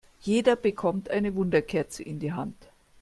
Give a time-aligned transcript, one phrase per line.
[0.21, 2.57] Jeder bekommt eine Wunderkerze in die Hand.